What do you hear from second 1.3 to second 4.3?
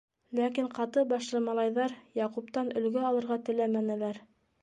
малайҙар Яҡуптан өлгө алырға теләмәнеләр.